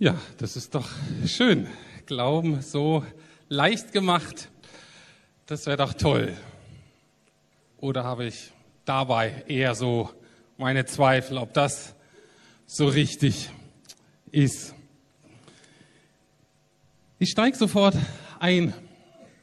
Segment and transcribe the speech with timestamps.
[0.00, 0.88] Ja, das ist doch
[1.24, 1.68] schön.
[2.06, 3.04] Glauben so
[3.48, 4.50] leicht gemacht.
[5.46, 6.36] Das wäre doch toll.
[7.76, 8.50] Oder habe ich
[8.84, 10.10] dabei eher so
[10.58, 11.94] meine Zweifel, ob das
[12.66, 13.50] so richtig
[14.32, 14.74] ist?
[17.20, 17.94] Ich steige sofort
[18.40, 18.74] ein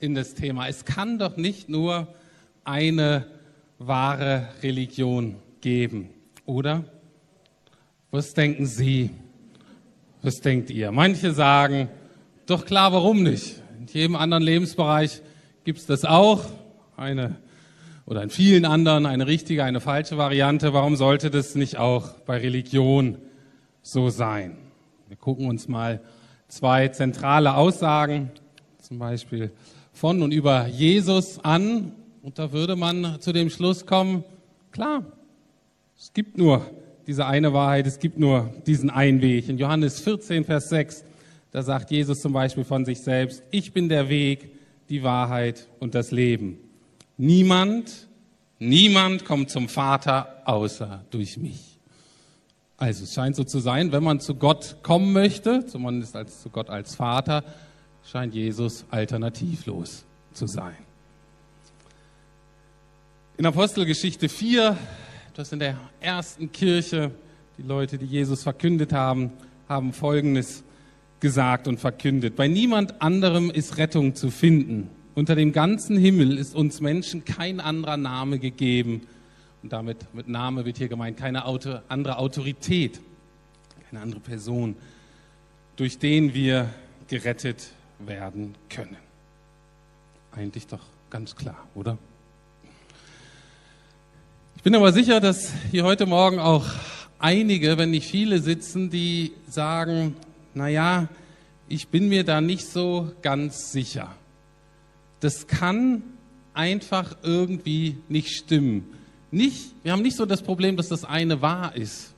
[0.01, 0.67] in das Thema.
[0.67, 2.13] Es kann doch nicht nur
[2.65, 3.25] eine
[3.79, 6.09] wahre Religion geben,
[6.45, 6.83] oder?
[8.11, 9.11] Was denken Sie?
[10.23, 10.91] Was denkt ihr?
[10.91, 11.89] Manche sagen,
[12.45, 13.55] doch klar, warum nicht?
[13.79, 15.19] In jedem anderen Lebensbereich
[15.63, 16.45] gibt es das auch.
[16.95, 17.37] Eine
[18.05, 20.73] oder in vielen anderen eine richtige, eine falsche Variante.
[20.73, 23.17] Warum sollte das nicht auch bei Religion
[23.81, 24.57] so sein?
[25.07, 26.01] Wir gucken uns mal
[26.47, 28.29] zwei zentrale Aussagen,
[28.79, 29.51] zum Beispiel
[29.91, 31.93] von und über Jesus an.
[32.21, 34.23] Und da würde man zu dem Schluss kommen,
[34.71, 35.03] klar,
[35.97, 36.63] es gibt nur
[37.11, 39.49] diese eine Wahrheit, es gibt nur diesen einen Weg.
[39.49, 41.03] In Johannes 14, Vers 6,
[41.51, 44.49] da sagt Jesus zum Beispiel von sich selbst, ich bin der Weg,
[44.87, 46.57] die Wahrheit und das Leben.
[47.17, 48.07] Niemand,
[48.59, 51.77] niemand kommt zum Vater außer durch mich.
[52.77, 56.49] Also es scheint so zu sein, wenn man zu Gott kommen möchte, zumindest als, zu
[56.49, 57.43] Gott als Vater,
[58.09, 60.77] scheint Jesus alternativlos zu sein.
[63.37, 64.77] In Apostelgeschichte 4
[65.33, 67.11] das in der ersten Kirche,
[67.57, 69.31] die Leute, die Jesus verkündet haben,
[69.69, 70.63] haben Folgendes
[71.19, 72.35] gesagt und verkündet.
[72.35, 74.89] Bei niemand anderem ist Rettung zu finden.
[75.15, 79.01] Unter dem ganzen Himmel ist uns Menschen kein anderer Name gegeben.
[79.63, 82.99] Und damit mit Name wird hier gemeint keine Auto, andere Autorität,
[83.89, 84.75] keine andere Person,
[85.75, 86.69] durch den wir
[87.07, 88.97] gerettet werden können.
[90.31, 91.97] Eigentlich doch ganz klar, oder?
[94.61, 96.67] Ich bin aber sicher, dass hier heute Morgen auch
[97.17, 100.15] einige, wenn nicht viele sitzen, die sagen,
[100.53, 101.07] na ja,
[101.67, 104.15] ich bin mir da nicht so ganz sicher.
[105.19, 106.03] Das kann
[106.53, 108.85] einfach irgendwie nicht stimmen.
[109.31, 112.13] Nicht, wir haben nicht so das Problem, dass das eine wahr ist,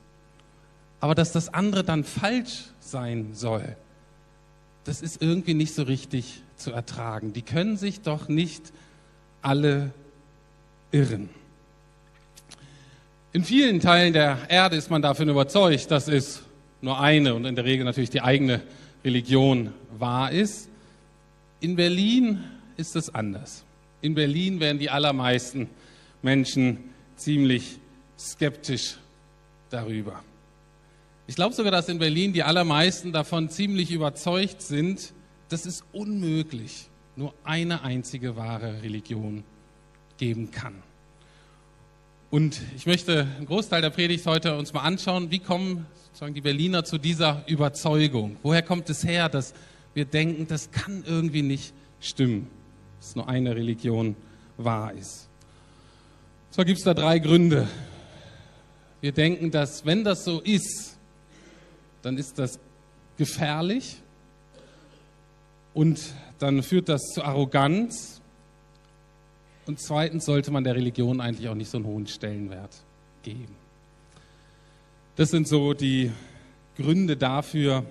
[1.00, 3.74] aber dass das andere dann falsch sein soll.
[4.84, 7.32] Das ist irgendwie nicht so richtig zu ertragen.
[7.32, 8.70] Die können sich doch nicht
[9.40, 9.94] alle
[10.92, 11.30] irren.
[13.34, 16.44] In vielen Teilen der Erde ist man davon überzeugt, dass es
[16.80, 18.62] nur eine und in der Regel natürlich die eigene
[19.04, 20.68] Religion wahr ist.
[21.58, 22.44] In Berlin
[22.76, 23.64] ist es anders.
[24.02, 25.68] In Berlin werden die allermeisten
[26.22, 26.78] Menschen
[27.16, 27.80] ziemlich
[28.16, 28.98] skeptisch
[29.68, 30.22] darüber.
[31.26, 35.12] Ich glaube sogar, dass in Berlin die allermeisten davon ziemlich überzeugt sind,
[35.48, 39.42] dass es unmöglich nur eine einzige wahre Religion
[40.18, 40.84] geben kann.
[42.34, 46.40] Und ich möchte einen Großteil der Predigt heute uns mal anschauen, wie kommen sozusagen die
[46.40, 48.38] Berliner zu dieser Überzeugung?
[48.42, 49.54] Woher kommt es her, dass
[49.94, 52.50] wir denken, das kann irgendwie nicht stimmen,
[52.98, 54.16] dass nur eine Religion
[54.56, 55.28] wahr ist?
[56.48, 57.68] Und zwar gibt es da drei Gründe.
[59.00, 60.98] Wir denken, dass wenn das so ist,
[62.02, 62.58] dann ist das
[63.16, 63.98] gefährlich
[65.72, 66.00] und
[66.40, 68.20] dann führt das zu Arroganz
[69.66, 72.76] und zweitens sollte man der Religion eigentlich auch nicht so einen hohen Stellenwert
[73.22, 73.56] geben.
[75.16, 76.10] Das sind so die
[76.76, 77.84] Gründe dafür,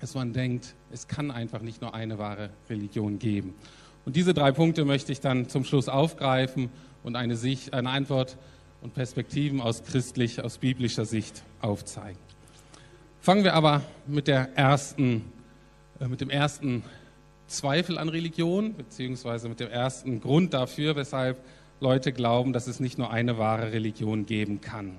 [0.00, 3.54] dass man denkt, es kann einfach nicht nur eine wahre Religion geben.
[4.04, 6.70] Und diese drei Punkte möchte ich dann zum Schluss aufgreifen
[7.02, 8.36] und eine, Sicht, eine Antwort
[8.82, 12.18] und Perspektiven aus christlicher, aus biblischer Sicht aufzeigen.
[13.20, 15.24] Fangen wir aber mit, der ersten,
[15.98, 16.84] äh, mit dem ersten
[17.46, 21.38] Zweifel an Religion, beziehungsweise mit dem ersten Grund dafür, weshalb
[21.80, 24.96] Leute glauben, dass es nicht nur eine wahre Religion geben kann.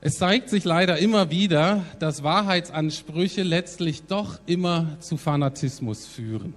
[0.00, 6.54] Es zeigt sich leider immer wieder, dass Wahrheitsansprüche letztlich doch immer zu Fanatismus führen.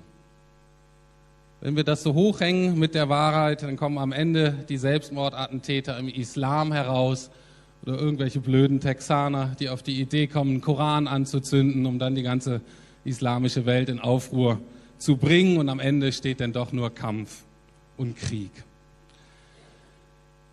[1.60, 6.07] Wenn wir das so hochhängen mit der Wahrheit, dann kommen am Ende die Selbstmordattentäter im
[6.07, 7.31] Islam heraus
[7.83, 12.24] oder irgendwelche blöden Texaner, die auf die Idee kommen, einen Koran anzuzünden, um dann die
[12.24, 12.62] ganze
[13.03, 14.59] islamische Welt in Aufruhr
[14.98, 17.44] zu bringen und am Ende steht dann doch nur Kampf
[17.98, 18.51] und Krieg.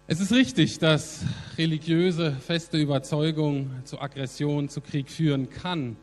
[0.06, 1.22] Es ist richtig, dass
[1.58, 5.96] religiöse feste Überzeugung zu Aggression, zu Krieg führen kann,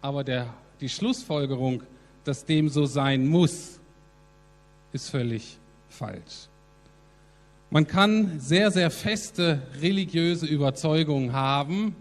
[0.00, 1.82] aber der, die Schlussfolgerung,
[2.22, 3.80] dass dem so sein muss,
[4.92, 5.58] ist völlig
[5.88, 6.48] falsch.
[7.70, 11.96] Man kann sehr, sehr feste religiöse Überzeugungen haben,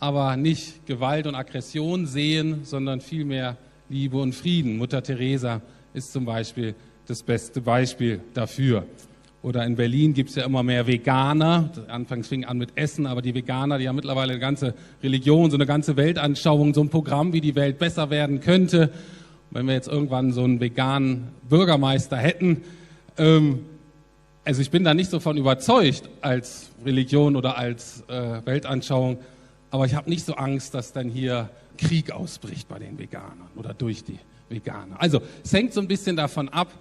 [0.00, 3.56] aber nicht Gewalt und Aggression sehen, sondern vielmehr
[3.88, 4.76] Liebe und Frieden.
[4.76, 5.60] Mutter Teresa
[5.94, 6.74] ist zum Beispiel
[7.06, 8.84] das beste Beispiel dafür.
[9.42, 11.70] Oder in Berlin gibt es ja immer mehr Veganer.
[11.86, 15.56] Anfangs fing an mit Essen, aber die Veganer, die haben mittlerweile eine ganze Religion, so
[15.56, 18.90] eine ganze Weltanschauung, so ein Programm, wie die Welt besser werden könnte.
[19.52, 22.62] Wenn wir jetzt irgendwann so einen veganen Bürgermeister hätten,
[23.18, 23.60] ähm,
[24.44, 29.18] also ich bin da nicht so von überzeugt als Religion oder als äh, Weltanschauung,
[29.76, 33.74] aber ich habe nicht so Angst, dass dann hier Krieg ausbricht bei den Veganern oder
[33.74, 34.18] durch die
[34.48, 35.00] Veganer.
[35.00, 36.72] Also es hängt so ein bisschen davon ab,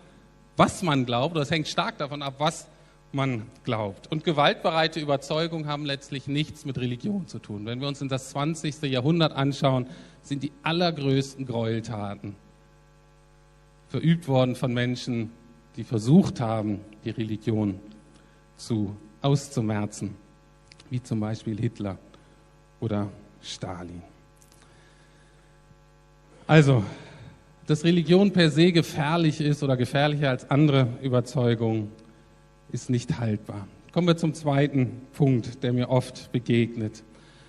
[0.56, 2.68] was man glaubt, oder es hängt stark davon ab, was
[3.12, 4.10] man glaubt.
[4.10, 7.66] Und gewaltbereite Überzeugungen haben letztlich nichts mit Religion zu tun.
[7.66, 8.84] Wenn wir uns in das 20.
[8.84, 9.88] Jahrhundert anschauen,
[10.22, 12.36] sind die allergrößten Gräueltaten
[13.90, 15.32] verübt worden von Menschen,
[15.76, 17.80] die versucht haben, die Religion
[18.56, 20.16] zu auszumerzen,
[20.90, 21.98] wie zum Beispiel Hitler
[22.86, 23.10] oder
[23.42, 24.04] Stalin.
[26.46, 26.84] Also,
[27.66, 31.92] dass Religion per se gefährlich ist oder gefährlicher als andere Überzeugungen,
[32.72, 33.68] ist nicht haltbar.
[33.92, 37.04] Kommen wir zum zweiten Punkt, der mir oft begegnet.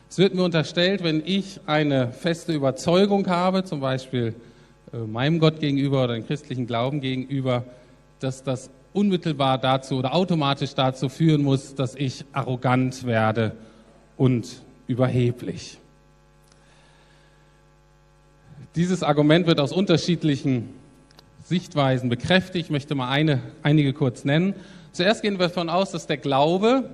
[0.08, 4.34] Es wird mir unterstellt, wenn ich eine feste Überzeugung habe, zum Beispiel
[4.92, 7.64] äh, meinem Gott gegenüber oder dem christlichen Glauben gegenüber,
[8.20, 13.52] dass das unmittelbar dazu oder automatisch dazu führen muss, dass ich arrogant werde
[14.16, 15.78] und überheblich.
[18.74, 20.68] Dieses Argument wird aus unterschiedlichen
[21.44, 22.66] Sichtweisen bekräftigt.
[22.66, 24.54] Ich möchte mal eine, einige kurz nennen.
[24.92, 26.90] Zuerst gehen wir davon aus, dass der Glaube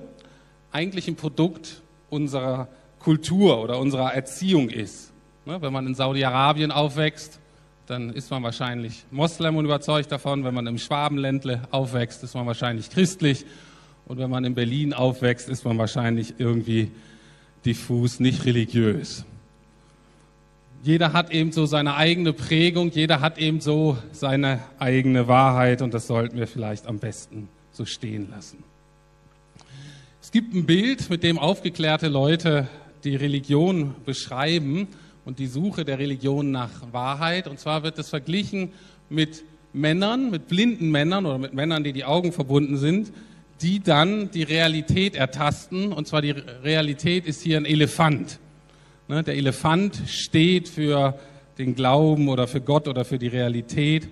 [0.71, 2.67] eigentlich ein Produkt unserer
[2.99, 5.11] Kultur oder unserer Erziehung ist.
[5.45, 7.39] Ne, wenn man in Saudi-Arabien aufwächst,
[7.85, 10.45] dann ist man wahrscheinlich Moslem und überzeugt davon.
[10.45, 13.45] Wenn man im Schwabenländle aufwächst, ist man wahrscheinlich christlich.
[14.05, 16.91] Und wenn man in Berlin aufwächst, ist man wahrscheinlich irgendwie
[17.65, 19.25] diffus nicht religiös
[20.83, 25.93] jeder hat eben so seine eigene Prägung, jeder hat eben so seine eigene Wahrheit und
[25.93, 28.63] das sollten wir vielleicht am besten so stehen lassen.
[30.21, 32.67] Es gibt ein Bild, mit dem aufgeklärte Leute
[33.05, 34.89] die Religion beschreiben
[35.23, 37.47] und die Suche der Religion nach Wahrheit.
[37.47, 38.73] Und zwar wird es verglichen
[39.09, 43.11] mit Männern, mit blinden Männern oder mit Männern, die die Augen verbunden sind,
[43.63, 45.93] die dann die Realität ertasten.
[45.93, 48.39] Und zwar die Realität ist hier ein Elefant.
[49.07, 51.17] Ne, der Elefant steht für
[51.57, 54.09] den Glauben oder für Gott oder für die Realität.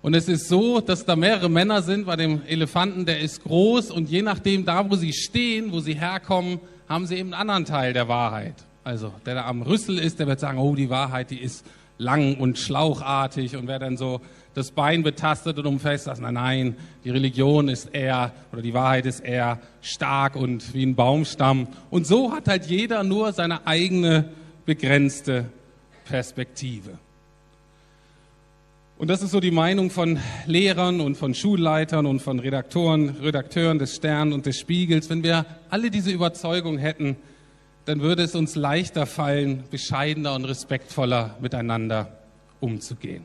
[0.00, 3.90] Und es ist so, dass da mehrere Männer sind bei dem Elefanten, der ist groß
[3.90, 7.64] und je nachdem, da wo sie stehen, wo sie herkommen, haben sie eben einen anderen
[7.64, 8.54] Teil der Wahrheit.
[8.84, 11.66] Also der da am Rüssel ist, der wird sagen, oh, die Wahrheit, die ist
[11.98, 14.20] lang und schlauchartig und wer dann so
[14.58, 19.06] das Bein betastet und umfasst, sagt, nein, nein, die Religion ist eher, oder die Wahrheit
[19.06, 21.68] ist eher stark und wie ein Baumstamm.
[21.90, 24.30] Und so hat halt jeder nur seine eigene
[24.66, 25.46] begrenzte
[26.04, 26.98] Perspektive.
[28.98, 33.78] Und das ist so die Meinung von Lehrern und von Schulleitern und von Redaktoren, Redakteuren
[33.78, 35.08] des Stern und des Spiegels.
[35.08, 37.16] Wenn wir alle diese Überzeugung hätten,
[37.84, 42.18] dann würde es uns leichter fallen, bescheidener und respektvoller miteinander
[42.58, 43.24] umzugehen.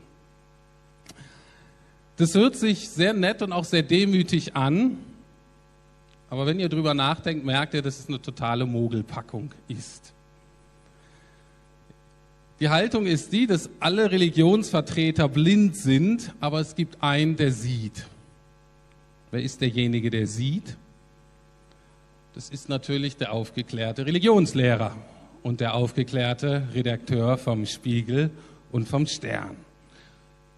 [2.16, 4.98] Das hört sich sehr nett und auch sehr demütig an,
[6.30, 10.12] aber wenn ihr drüber nachdenkt, merkt ihr, dass es eine totale Mogelpackung ist.
[12.60, 18.06] Die Haltung ist die, dass alle Religionsvertreter blind sind, aber es gibt einen, der sieht.
[19.32, 20.76] Wer ist derjenige, der sieht?
[22.34, 24.96] Das ist natürlich der aufgeklärte Religionslehrer
[25.42, 28.30] und der aufgeklärte Redakteur vom Spiegel
[28.70, 29.56] und vom Stern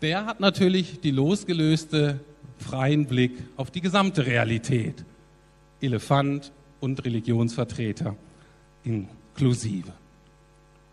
[0.02, 2.20] der hat natürlich die losgelöste
[2.58, 5.04] freien Blick auf die gesamte Realität.
[5.80, 8.16] Elefant und Religionsvertreter
[8.84, 9.92] inklusive.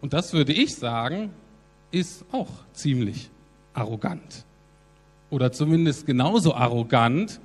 [0.01, 1.31] Und das würde ich sagen,
[1.91, 3.29] ist auch ziemlich
[3.73, 4.45] arrogant.
[5.29, 7.39] Oder zumindest genauso arrogant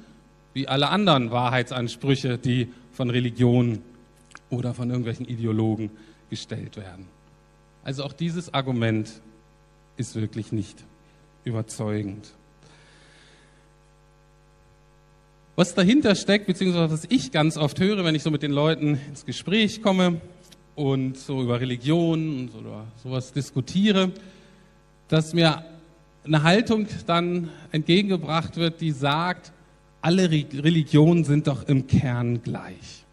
[0.54, 3.82] wie alle anderen Wahrheitsansprüche, die von Religionen
[4.50, 5.90] oder von irgendwelchen Ideologen
[6.30, 7.06] gestellt werden.
[7.84, 9.22] Also auch dieses Argument
[9.96, 10.84] ist wirklich nicht
[11.48, 12.28] überzeugend.
[15.56, 19.00] Was dahinter steckt, beziehungsweise was ich ganz oft höre, wenn ich so mit den Leuten
[19.08, 20.20] ins Gespräch komme
[20.76, 24.12] und so über Religion oder sowas diskutiere,
[25.08, 25.64] dass mir
[26.24, 29.50] eine Haltung dann entgegengebracht wird, die sagt,
[30.00, 33.04] alle Religionen sind doch im Kern gleich.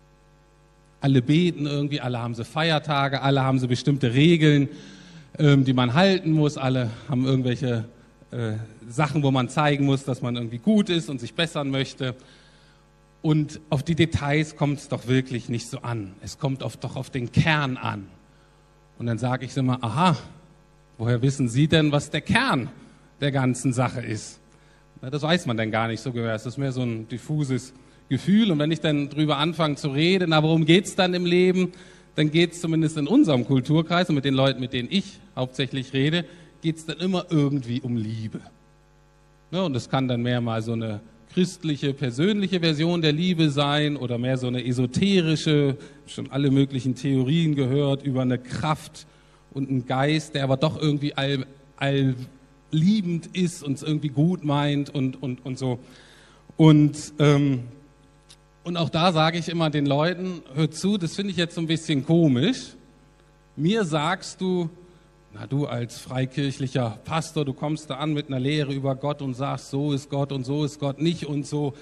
[1.01, 4.69] Alle beten irgendwie, alle haben sie Feiertage, alle haben sie bestimmte Regeln,
[5.39, 7.85] ähm, die man halten muss, alle haben irgendwelche
[8.35, 8.57] äh,
[8.89, 12.15] Sachen, wo man zeigen muss, dass man irgendwie gut ist und sich bessern möchte.
[13.21, 16.13] Und auf die Details kommt es doch wirklich nicht so an.
[16.21, 18.07] Es kommt oft doch auf den Kern an.
[18.99, 20.17] Und dann sage ich immer, aha,
[20.97, 22.69] woher wissen Sie denn, was der Kern
[23.21, 24.41] der ganzen Sache ist?
[25.01, 26.35] Na, das weiß man dann gar nicht so gehört.
[26.35, 27.73] Es ist mehr so ein diffuses
[28.09, 28.51] Gefühl.
[28.51, 31.71] Und wenn ich dann drüber anfange zu reden, na, worum geht's dann im Leben?
[32.15, 36.25] Dann geht's zumindest in unserem Kulturkreis und mit den Leuten, mit denen ich hauptsächlich rede,
[36.65, 38.41] geht's dann immer irgendwie um Liebe.
[39.51, 40.99] Ne, und das kann dann mehr mal so eine
[41.31, 47.53] christliche, persönliche Version der Liebe sein oder mehr so eine esoterische, schon alle möglichen Theorien
[47.53, 49.05] gehört über eine Kraft
[49.53, 51.45] und einen Geist, der aber doch irgendwie all,
[51.77, 55.77] allliebend ist und es irgendwie gut meint und, und, und so.
[56.57, 57.65] Und, ähm,
[58.63, 61.61] und auch da sage ich immer den Leuten, hör zu, das finde ich jetzt so
[61.61, 62.73] ein bisschen komisch.
[63.55, 64.71] Mir sagst du,
[65.37, 69.33] na, du als freikirchlicher Pastor, du kommst da an mit einer Lehre über Gott und
[69.33, 71.73] sagst, so ist Gott und so ist Gott nicht und so.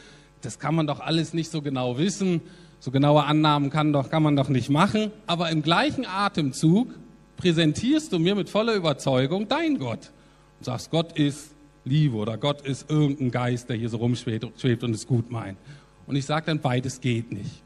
[0.42, 2.42] Das kann man doch alles nicht so genau wissen.
[2.80, 5.12] So genaue Annahmen kann, doch, kann man doch nicht machen.
[5.28, 6.96] Aber im gleichen Atemzug
[7.38, 10.10] präsentierst du mir mit voller Überzeugung dein Gott.
[10.58, 11.52] Und sagst, Gott ist
[11.86, 15.60] Liebe oder Gott ist irgendein Geist, der hier so rumschwebt und es gut meint.
[16.08, 17.62] Und ich sage dann, beides geht nicht.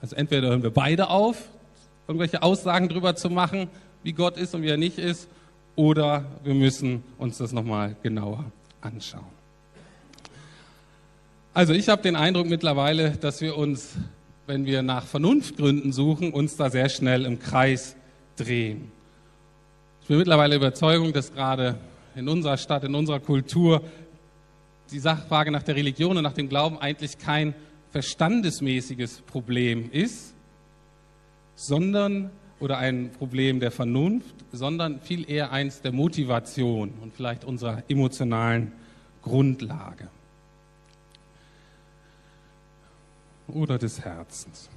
[0.00, 1.48] Also entweder hören wir beide auf,
[2.06, 3.68] irgendwelche Aussagen drüber zu machen,
[4.02, 5.28] wie Gott ist und wie er nicht ist,
[5.76, 8.44] oder wir müssen uns das nochmal genauer
[8.80, 9.24] anschauen.
[11.52, 13.96] Also ich habe den Eindruck mittlerweile, dass wir uns,
[14.46, 17.96] wenn wir nach Vernunftgründen suchen, uns da sehr schnell im Kreis
[18.36, 18.92] drehen.
[20.02, 21.78] Ich bin mittlerweile Überzeugung, dass gerade
[22.14, 23.82] in unserer Stadt, in unserer Kultur
[24.90, 27.54] die Sachfrage nach der Religion und nach dem Glauben eigentlich kein
[27.90, 30.34] verstandesmäßiges Problem ist,
[31.54, 32.30] sondern
[32.60, 38.72] oder ein Problem der Vernunft, sondern viel eher eins der Motivation und vielleicht unserer emotionalen
[39.22, 40.08] Grundlage
[43.48, 44.68] oder des Herzens.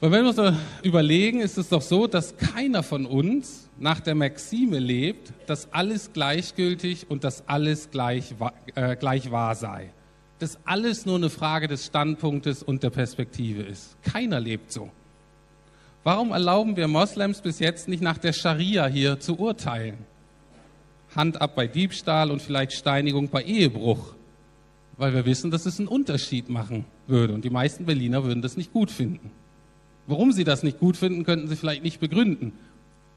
[0.00, 4.14] Weil wenn wir uns überlegen, ist es doch so, dass keiner von uns nach der
[4.14, 8.34] Maxime lebt, dass alles gleichgültig und dass alles gleich,
[8.74, 9.92] äh, gleich wahr sei.
[10.38, 14.02] Dass alles nur eine Frage des Standpunktes und der Perspektive ist.
[14.02, 14.90] Keiner lebt so.
[16.02, 19.98] Warum erlauben wir Moslems bis jetzt nicht nach der Scharia hier zu urteilen?
[21.14, 24.14] Hand ab bei Diebstahl und vielleicht Steinigung bei Ehebruch.
[24.96, 27.34] Weil wir wissen, dass es einen Unterschied machen würde.
[27.34, 29.30] Und die meisten Berliner würden das nicht gut finden.
[30.06, 32.52] Warum sie das nicht gut finden, könnten sie vielleicht nicht begründen.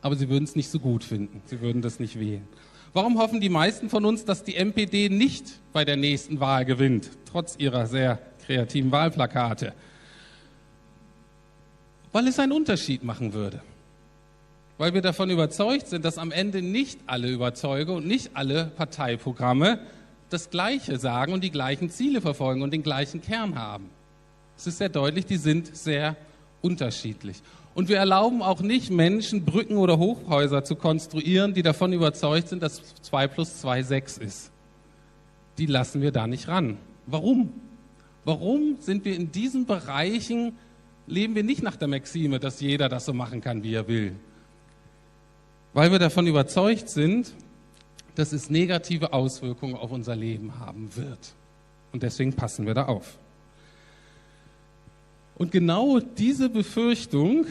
[0.01, 1.41] Aber sie würden es nicht so gut finden.
[1.45, 2.45] Sie würden das nicht wählen.
[2.91, 7.09] Warum hoffen die meisten von uns, dass die MPD nicht bei der nächsten Wahl gewinnt,
[7.31, 9.73] trotz ihrer sehr kreativen Wahlplakate?
[12.13, 13.62] Weil es einen Unterschied machen würde.
[14.77, 19.79] Weil wir davon überzeugt sind, dass am Ende nicht alle Überzeuge und nicht alle Parteiprogramme
[20.29, 23.89] das Gleiche sagen und die gleichen Ziele verfolgen und den gleichen Kern haben.
[24.58, 26.15] Es ist sehr deutlich, die sind sehr
[26.62, 27.41] unterschiedlich.
[27.75, 32.62] Und wir erlauben auch nicht Menschen, Brücken oder Hochhäuser zu konstruieren, die davon überzeugt sind,
[32.62, 34.51] dass 2 plus 2 6 ist.
[35.58, 36.77] Die lassen wir da nicht ran.
[37.08, 37.51] Warum?
[38.25, 40.55] Warum sind wir in diesen Bereichen
[41.07, 44.15] leben wir nicht nach der Maxime, dass jeder das so machen kann, wie er will.
[45.74, 47.33] Weil wir davon überzeugt sind,
[48.15, 51.33] dass es negative Auswirkungen auf unser Leben haben wird.
[51.91, 53.17] Und deswegen passen wir da auf.
[55.36, 57.45] Und genau diese Befürchtung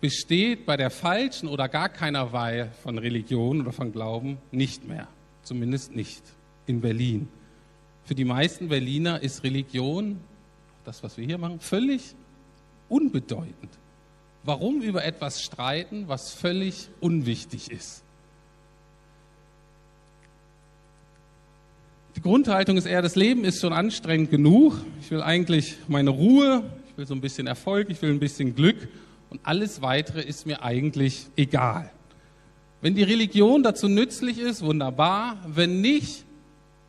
[0.00, 5.08] besteht bei der falschen oder gar keiner Weihe von Religion oder von Glauben nicht mehr.
[5.42, 6.22] Zumindest nicht
[6.66, 7.28] in Berlin.
[8.04, 10.20] Für die meisten Berliner ist Religion,
[10.84, 12.14] das was wir hier machen, völlig
[12.94, 13.70] unbedeutend.
[14.44, 18.04] Warum über etwas streiten, was völlig unwichtig ist?
[22.14, 24.74] Die Grundhaltung ist eher, das Leben ist schon anstrengend genug.
[25.00, 28.54] Ich will eigentlich meine Ruhe, ich will so ein bisschen Erfolg, ich will ein bisschen
[28.54, 28.88] Glück
[29.30, 31.90] und alles weitere ist mir eigentlich egal.
[32.80, 35.38] Wenn die Religion dazu nützlich ist, wunderbar.
[35.48, 36.24] Wenn nicht,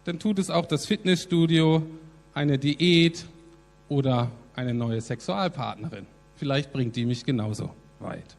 [0.04, 1.84] dann tut es auch das Fitnessstudio,
[2.36, 3.26] eine Diät
[3.90, 6.06] oder eine neue Sexualpartnerin.
[6.36, 8.36] Vielleicht bringt die mich genauso weit.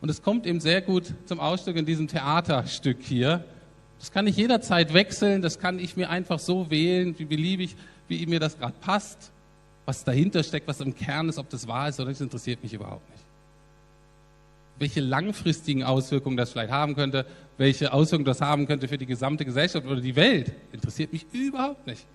[0.00, 3.44] Und es kommt eben sehr gut zum Ausdruck in diesem Theaterstück hier.
[3.98, 7.76] Das kann ich jederzeit wechseln, das kann ich mir einfach so wählen, wie beliebig,
[8.06, 9.32] wie mir das gerade passt.
[9.86, 12.74] Was dahinter steckt, was im Kern ist, ob das wahr ist oder nicht, interessiert mich
[12.74, 13.24] überhaupt nicht.
[14.78, 17.26] Welche langfristigen Auswirkungen das vielleicht haben könnte,
[17.56, 21.86] welche Auswirkungen das haben könnte für die gesamte Gesellschaft oder die Welt, interessiert mich überhaupt
[21.86, 22.06] nicht.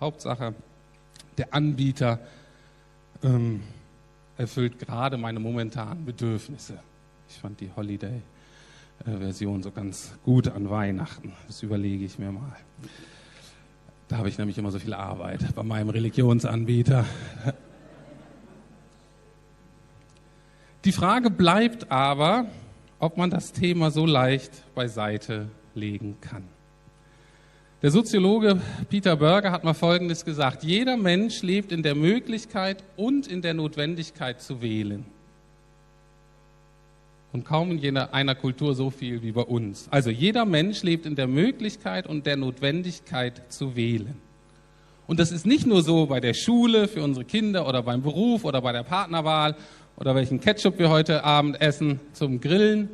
[0.00, 0.54] Hauptsache,
[1.38, 2.18] der Anbieter
[3.22, 3.62] ähm,
[4.36, 6.78] erfüllt gerade meine momentanen Bedürfnisse.
[7.28, 11.32] Ich fand die Holiday-Version so ganz gut an Weihnachten.
[11.46, 12.56] Das überlege ich mir mal.
[14.08, 17.06] Da habe ich nämlich immer so viel Arbeit bei meinem Religionsanbieter.
[20.84, 22.46] Die Frage bleibt aber,
[22.98, 26.44] ob man das Thema so leicht beiseite legen kann.
[27.82, 28.60] Der Soziologe
[28.90, 30.62] Peter Berger hat mal Folgendes gesagt.
[30.62, 35.04] Jeder Mensch lebt in der Möglichkeit und in der Notwendigkeit zu wählen.
[37.32, 39.88] Und kaum in jener, einer Kultur so viel wie bei uns.
[39.90, 44.14] Also jeder Mensch lebt in der Möglichkeit und der Notwendigkeit zu wählen.
[45.08, 48.44] Und das ist nicht nur so bei der Schule, für unsere Kinder oder beim Beruf
[48.44, 49.56] oder bei der Partnerwahl
[49.96, 52.90] oder welchen Ketchup wir heute Abend essen zum Grillen.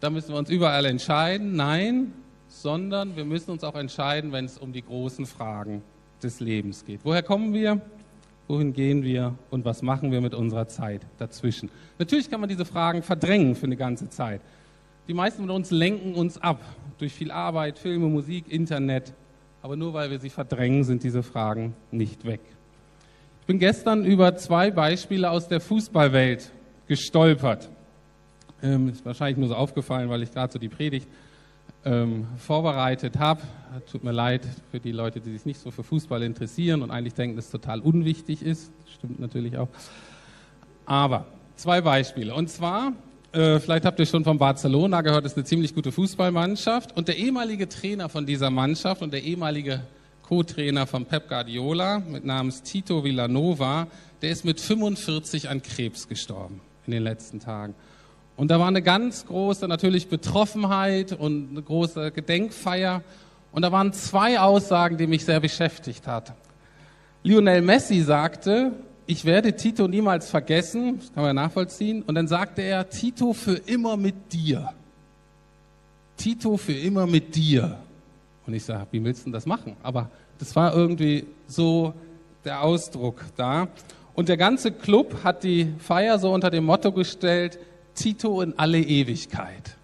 [0.00, 1.54] Da müssen wir uns überall entscheiden.
[1.54, 2.12] Nein,
[2.50, 5.82] sondern wir müssen uns auch entscheiden, wenn es um die großen Fragen
[6.22, 7.00] des Lebens geht.
[7.04, 7.80] Woher kommen wir?
[8.48, 9.36] Wohin gehen wir?
[9.50, 11.70] Und was machen wir mit unserer Zeit dazwischen?
[11.98, 14.40] Natürlich kann man diese Fragen verdrängen für eine ganze Zeit.
[15.06, 16.60] Die meisten von uns lenken uns ab
[16.98, 19.14] durch viel Arbeit, Filme, Musik, Internet.
[19.62, 22.40] Aber nur weil wir sie verdrängen, sind diese Fragen nicht weg.
[23.40, 26.50] Ich bin gestern über zwei Beispiele aus der Fußballwelt
[26.88, 27.68] gestolpert.
[28.62, 31.06] Ähm, ist wahrscheinlich nur so aufgefallen, weil ich gerade so die Predigt
[31.84, 33.42] ähm, vorbereitet habe.
[33.90, 37.14] Tut mir leid für die Leute, die sich nicht so für Fußball interessieren und eigentlich
[37.14, 38.72] denken, dass es total unwichtig ist.
[38.94, 39.68] Stimmt natürlich auch.
[40.86, 42.34] Aber zwei Beispiele.
[42.34, 42.92] Und zwar,
[43.32, 46.96] äh, vielleicht habt ihr schon von Barcelona gehört, ist eine ziemlich gute Fußballmannschaft.
[46.96, 49.82] Und der ehemalige Trainer von dieser Mannschaft und der ehemalige
[50.22, 53.86] Co-Trainer von Pep Guardiola mit namens Tito Villanova,
[54.22, 57.74] der ist mit 45 an Krebs gestorben in den letzten Tagen.
[58.36, 63.02] Und da war eine ganz große natürlich Betroffenheit und eine große Gedenkfeier.
[63.52, 66.32] Und da waren zwei Aussagen, die mich sehr beschäftigt hat.
[67.22, 68.72] Lionel Messi sagte,
[69.06, 72.02] ich werde Tito niemals vergessen, das kann man nachvollziehen.
[72.02, 74.72] Und dann sagte er, Tito für immer mit dir.
[76.16, 77.76] Tito für immer mit dir.
[78.46, 79.76] Und ich sage, wie willst du denn das machen?
[79.82, 81.92] Aber das war irgendwie so
[82.44, 83.68] der Ausdruck da.
[84.14, 87.58] Und der ganze Club hat die Feier so unter dem Motto gestellt,
[87.94, 89.76] Tito in alle Ewigkeit.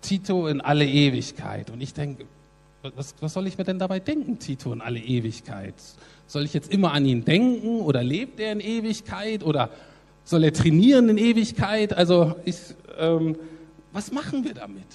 [0.00, 1.70] Tito in alle Ewigkeit.
[1.70, 2.24] Und ich denke,
[2.94, 5.74] was, was, soll ich mir denn dabei denken, Tito in alle Ewigkeit?
[6.26, 9.70] Soll ich jetzt immer an ihn denken oder lebt er in Ewigkeit oder
[10.24, 11.92] soll er trainieren in Ewigkeit?
[11.92, 12.56] Also ich,
[12.98, 13.36] ähm,
[13.92, 14.86] was machen wir damit?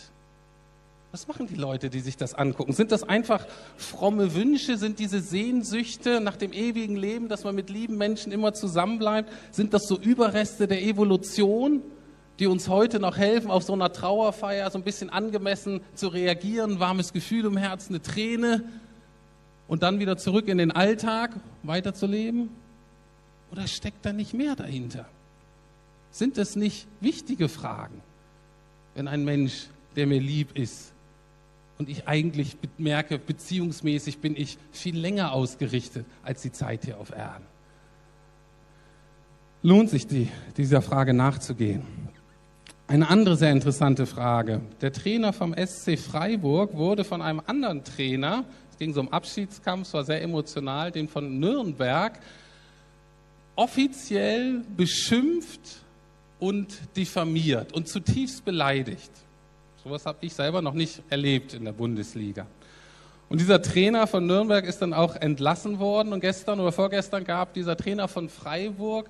[1.12, 2.74] Was machen die Leute, die sich das angucken?
[2.74, 3.46] Sind das einfach
[3.78, 4.78] fromme Wünsche?
[4.78, 9.32] Sind diese Sehnsüchte nach dem ewigen Leben, dass man mit lieben Menschen immer zusammenbleibt?
[9.52, 11.84] Sind das so Überreste der Evolution?
[12.40, 16.80] Die uns heute noch helfen, auf so einer Trauerfeier so ein bisschen angemessen zu reagieren,
[16.80, 18.64] warmes Gefühl im Herzen, eine Träne
[19.68, 21.32] und dann wieder zurück in den Alltag
[21.64, 22.50] weiterzuleben?
[23.52, 25.06] Oder steckt da nicht mehr dahinter?
[26.12, 28.02] Sind es nicht wichtige Fragen,
[28.96, 30.94] wenn ein Mensch, der mir lieb ist,
[31.78, 37.12] und ich eigentlich merke, beziehungsmäßig bin ich viel länger ausgerichtet als die Zeit hier auf
[37.12, 37.46] Erden?
[39.64, 41.84] Lohnt sich die, dieser Frage nachzugehen?
[42.86, 44.60] Eine andere sehr interessante Frage.
[44.82, 49.88] Der Trainer vom SC Freiburg wurde von einem anderen Trainer, es ging so um Abschiedskampf,
[49.88, 52.20] es war sehr emotional, den von Nürnberg,
[53.56, 55.62] offiziell beschimpft
[56.40, 59.12] und diffamiert und zutiefst beleidigt.
[59.82, 62.48] Sowas habe ich selber noch nicht erlebt in der Bundesliga.
[63.30, 67.54] Und dieser Trainer von Nürnberg ist dann auch entlassen worden und gestern oder vorgestern gab
[67.54, 69.10] dieser Trainer von Freiburg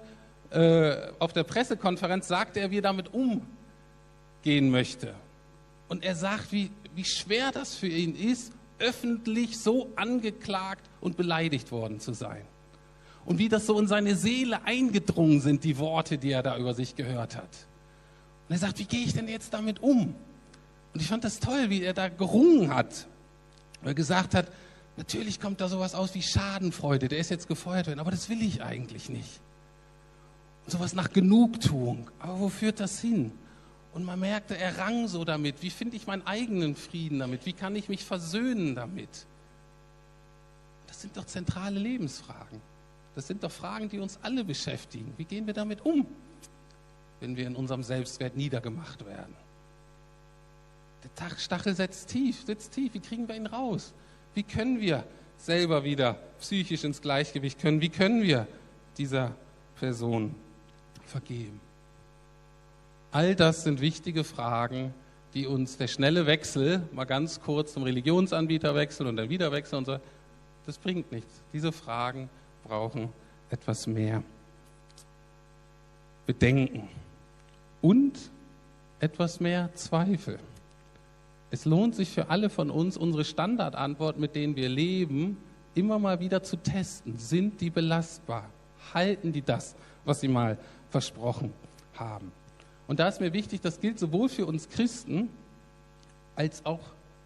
[0.51, 3.41] äh, auf der Pressekonferenz, sagte er, wie er damit um
[4.43, 5.15] gehen möchte.
[5.89, 11.71] Und er sagt, wie, wie schwer das für ihn ist, öffentlich so angeklagt und beleidigt
[11.71, 12.43] worden zu sein.
[13.25, 16.73] Und wie das so in seine Seele eingedrungen sind, die Worte, die er da über
[16.73, 17.67] sich gehört hat.
[18.49, 20.13] Und er sagt, wie gehe ich denn jetzt damit um?
[20.93, 23.07] Und ich fand das toll, wie er da gerungen hat.
[23.81, 24.47] Weil er gesagt hat,
[24.97, 28.41] natürlich kommt da sowas aus wie Schadenfreude, der ist jetzt gefeuert worden, aber das will
[28.41, 29.39] ich eigentlich nicht.
[30.65, 32.09] Und sowas nach Genugtuung.
[32.19, 33.31] Aber wo führt das hin?
[33.93, 35.61] Und man merkte, er rang so damit.
[35.61, 37.45] Wie finde ich meinen eigenen Frieden damit?
[37.45, 39.27] Wie kann ich mich versöhnen damit?
[40.87, 42.61] Das sind doch zentrale Lebensfragen.
[43.15, 45.13] Das sind doch Fragen, die uns alle beschäftigen.
[45.17, 46.07] Wie gehen wir damit um,
[47.19, 49.35] wenn wir in unserem Selbstwert niedergemacht werden?
[51.03, 52.93] Der Stachel sitzt tief, sitzt tief.
[52.93, 53.93] Wie kriegen wir ihn raus?
[54.33, 55.05] Wie können wir
[55.37, 57.81] selber wieder psychisch ins Gleichgewicht können?
[57.81, 58.47] Wie können wir
[58.97, 59.35] dieser
[59.75, 60.33] Person
[61.05, 61.59] vergeben?
[63.13, 64.91] All das sind wichtige Fragen,
[65.35, 69.77] die uns der schnelle Wechsel, mal ganz kurz zum Religionsanbieter wechseln und dann wieder wechseln
[69.77, 69.97] und so,
[70.65, 71.43] das bringt nichts.
[71.53, 72.27] Diese Fragen
[72.63, 73.09] brauchen
[73.51, 74.23] etwas mehr
[76.25, 76.89] Bedenken
[77.83, 78.17] und
[78.99, 80.39] etwas mehr Zweifel.
[81.51, 85.37] Es lohnt sich für alle von uns, unsere Standardantwort, mit denen wir leben,
[85.75, 87.19] immer mal wieder zu testen.
[87.19, 88.49] Sind die belastbar?
[88.91, 90.57] Halten die das, was sie mal
[90.89, 91.53] versprochen
[91.93, 92.31] haben?
[92.87, 95.29] Und da ist mir wichtig, das gilt sowohl für uns Christen
[96.35, 96.79] als auch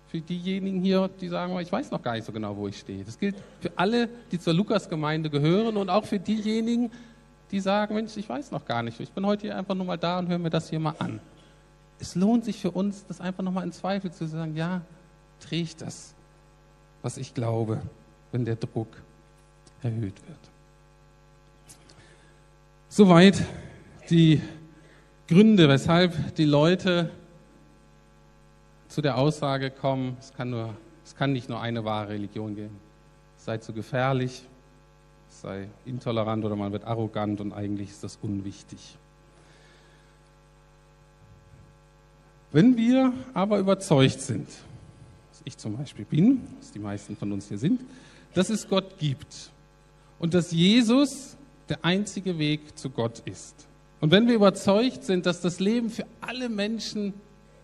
[0.08, 3.04] für diejenigen hier, die sagen, ich weiß noch gar nicht so genau, wo ich stehe.
[3.04, 6.92] Das gilt für alle, die zur Lukas-Gemeinde gehören und auch für diejenigen,
[7.52, 9.00] die sagen, Mensch, ich weiß noch gar nicht.
[9.00, 11.20] Ich bin heute hier einfach nur mal da und höre mir das hier mal an.
[12.00, 14.82] Es lohnt sich für uns, das einfach nochmal in Zweifel zu sagen, ja,
[15.40, 16.14] trägt das,
[17.02, 17.82] was ich glaube,
[18.32, 18.90] wenn der Druck
[19.82, 20.40] erhöht wird.
[22.90, 23.44] Soweit
[24.10, 24.42] die
[25.28, 27.10] Gründe, weshalb die Leute
[28.88, 32.80] zu der Aussage kommen, es kann, nur, es kann nicht nur eine wahre Religion geben.
[33.38, 34.44] Es sei zu gefährlich,
[35.30, 38.98] es sei intolerant oder man wird arrogant und eigentlich ist das unwichtig.
[42.54, 47.50] Wenn wir aber überzeugt sind, was ich zum Beispiel bin, was die meisten von uns
[47.50, 47.82] hier sind,
[48.34, 49.52] dass es Gott gibt
[50.20, 51.36] und dass Jesus
[51.68, 53.67] der einzige Weg zu Gott ist.
[54.00, 57.14] Und wenn wir überzeugt sind, dass das Leben für alle Menschen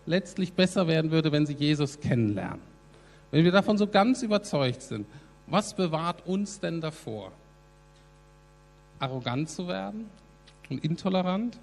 [0.06, 2.60] letztlich besser werden würde, wenn sie Jesus kennenlernen,
[3.30, 5.06] wenn wir davon so ganz überzeugt sind,
[5.46, 7.32] was bewahrt uns denn davor?
[8.98, 10.08] Arrogant zu werden
[10.70, 11.58] und intolerant?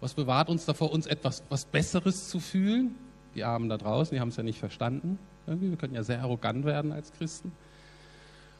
[0.00, 2.94] Was bewahrt uns davor, uns etwas was Besseres zu fühlen?
[3.34, 5.18] Die Armen da draußen, die haben es ja nicht verstanden.
[5.46, 7.52] Irgendwie, wir können ja sehr arrogant werden als Christen.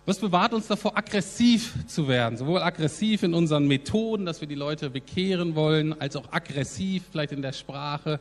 [0.09, 2.39] Was bewahrt uns davor, aggressiv zu werden?
[2.39, 7.33] Sowohl aggressiv in unseren Methoden, dass wir die Leute bekehren wollen, als auch aggressiv vielleicht
[7.33, 8.19] in der Sprache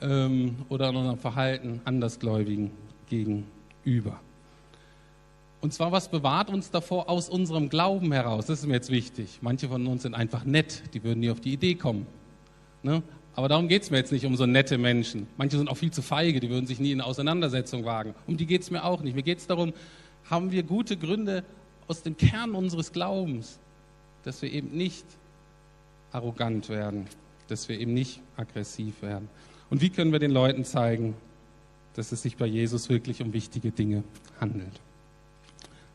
[0.00, 2.70] ähm, oder in unserem Verhalten Andersgläubigen
[3.10, 4.18] gegenüber.
[5.60, 8.46] Und zwar, was bewahrt uns davor aus unserem Glauben heraus?
[8.46, 9.40] Das ist mir jetzt wichtig.
[9.42, 12.06] Manche von uns sind einfach nett, die würden nie auf die Idee kommen.
[12.82, 13.02] Ne?
[13.34, 15.26] Aber darum geht es mir jetzt nicht um so nette Menschen.
[15.36, 18.14] Manche sind auch viel zu feige, die würden sich nie in eine Auseinandersetzung wagen.
[18.26, 19.14] Um die geht es mir auch nicht.
[19.14, 19.74] Mir geht es darum,
[20.30, 21.44] haben wir gute Gründe
[21.88, 23.58] aus dem Kern unseres Glaubens,
[24.22, 25.04] dass wir eben nicht
[26.12, 27.06] arrogant werden,
[27.48, 29.28] dass wir eben nicht aggressiv werden.
[29.70, 31.14] Und wie können wir den Leuten zeigen,
[31.94, 34.04] dass es sich bei Jesus wirklich um wichtige Dinge
[34.40, 34.80] handelt?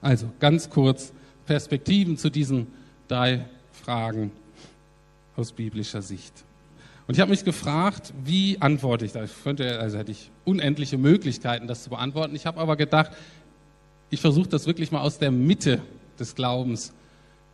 [0.02, 1.14] Also ganz kurz
[1.46, 2.68] Perspektiven zu diesen
[3.08, 4.32] drei Fragen
[5.36, 6.34] aus biblischer Sicht.
[7.08, 9.24] Und ich habe mich gefragt, wie antworte ich da?
[9.24, 12.36] Ich könnte, also hätte ich unendliche Möglichkeiten, das zu beantworten.
[12.36, 13.12] Ich habe aber gedacht,
[14.16, 15.82] ich versuche das wirklich mal aus der Mitte
[16.18, 16.94] des Glaubens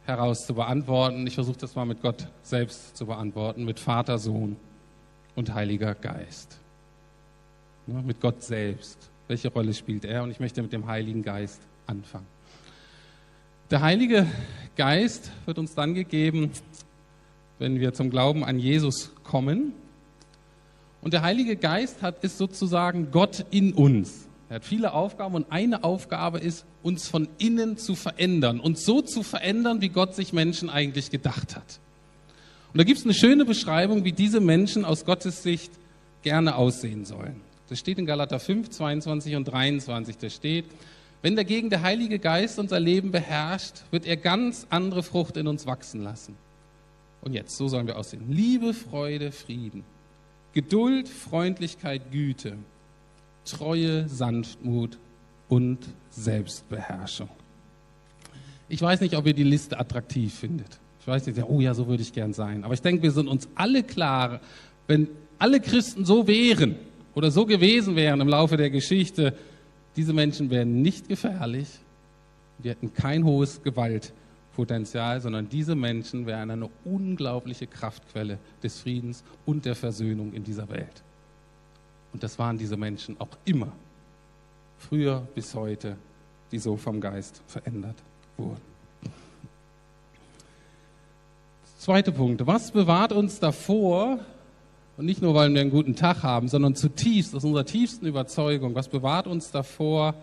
[0.06, 1.26] heraus zu beantworten.
[1.26, 4.56] Ich versuche das mal mit Gott selbst zu beantworten, mit Vater, Sohn
[5.36, 6.60] und Heiliger Geist.
[7.88, 9.10] Ja, mit Gott selbst.
[9.28, 10.21] Welche Rolle spielt er?
[10.21, 12.28] Und ich möchte mit dem Heiligen Geist anfangen.
[13.71, 14.28] Der Heilige
[14.76, 16.52] Geist wird uns dann gegeben,
[17.58, 19.74] wenn wir zum Glauben an Jesus kommen.
[21.02, 24.28] Und der Heilige Geist hat, ist sozusagen Gott in uns.
[24.51, 29.01] Er hat viele Aufgaben und eine Aufgabe ist, uns von innen zu verändern und so
[29.01, 31.79] zu verändern, wie Gott sich Menschen eigentlich gedacht hat.
[32.73, 35.71] Und da gibt es eine schöne Beschreibung, wie diese Menschen aus Gottes Sicht
[36.21, 37.39] gerne aussehen sollen.
[37.69, 40.17] Das steht in Galater 5, 22 und 23.
[40.17, 40.65] Da steht,
[41.21, 45.65] wenn dagegen der Heilige Geist unser Leben beherrscht, wird er ganz andere Frucht in uns
[45.65, 46.35] wachsen lassen.
[47.21, 48.25] Und jetzt, so sollen wir aussehen.
[48.27, 49.85] Liebe, Freude, Frieden,
[50.51, 52.57] Geduld, Freundlichkeit, Güte,
[53.51, 54.97] Treue, Sanftmut
[55.49, 57.29] und Selbstbeherrschung.
[58.69, 60.79] Ich weiß nicht, ob ihr die Liste attraktiv findet.
[61.01, 62.63] Ich weiß nicht, oh ja, so würde ich gern sein.
[62.63, 64.39] Aber ich denke, wir sind uns alle klar,
[64.87, 66.75] wenn alle Christen so wären
[67.13, 69.33] oder so gewesen wären im Laufe der Geschichte,
[69.97, 71.67] diese Menschen wären nicht gefährlich,
[72.59, 79.65] die hätten kein hohes Gewaltpotenzial, sondern diese Menschen wären eine unglaubliche Kraftquelle des Friedens und
[79.65, 81.03] der Versöhnung in dieser Welt.
[82.13, 83.71] Und das waren diese Menschen auch immer,
[84.78, 85.97] früher bis heute,
[86.52, 87.95] die so vom Geist verändert
[88.38, 88.71] wurden.
[91.78, 92.45] Zweiter Punkt.
[92.45, 94.19] Was bewahrt uns davor,
[94.97, 98.76] und nicht nur, weil wir einen guten Tag haben, sondern zutiefst, aus unserer tiefsten Überzeugung,
[98.76, 100.13] was bewahrt uns davor,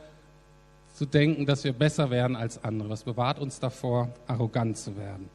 [0.94, 2.90] zu denken, dass wir besser werden als andere?
[2.90, 5.28] Was bewahrt uns davor, arrogant zu werden?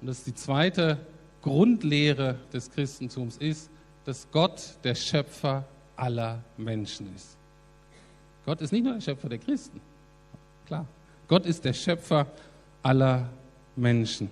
[0.00, 0.98] Und das ist die zweite
[1.42, 3.70] Grundlehre des Christentums ist,
[4.04, 5.64] dass Gott der Schöpfer
[5.98, 7.36] aller Menschen ist.
[8.44, 9.80] Gott ist nicht nur der Schöpfer der Christen,
[10.66, 10.86] klar.
[11.26, 12.26] Gott ist der Schöpfer
[12.82, 13.28] aller
[13.76, 14.30] Menschen.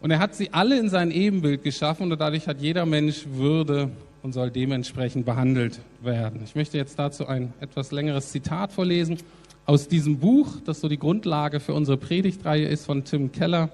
[0.00, 3.90] Und er hat sie alle in sein Ebenbild geschaffen und dadurch hat jeder Mensch Würde
[4.22, 6.40] und soll dementsprechend behandelt werden.
[6.44, 9.18] Ich möchte jetzt dazu ein etwas längeres Zitat vorlesen
[9.66, 13.68] aus diesem Buch, das so die Grundlage für unsere Predigtreihe ist von Tim Keller,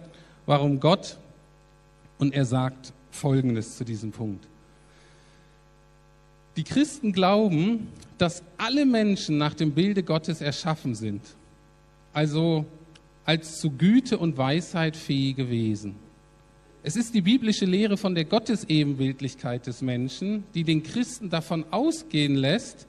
[0.48, 1.18] Warum Gott?
[2.18, 4.48] Und er sagt Folgendes zu diesem Punkt.
[6.58, 7.86] Die Christen glauben,
[8.18, 11.22] dass alle Menschen nach dem Bilde Gottes erschaffen sind,
[12.12, 12.66] also
[13.24, 15.94] als zu Güte und Weisheit fähige Wesen.
[16.82, 22.34] Es ist die biblische Lehre von der Gottesebenbildlichkeit des Menschen, die den Christen davon ausgehen
[22.34, 22.88] lässt,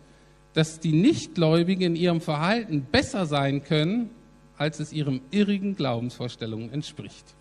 [0.54, 4.10] dass die Nichtgläubigen in ihrem Verhalten besser sein können,
[4.58, 7.36] als es ihrem irrigen Glaubensvorstellungen entspricht.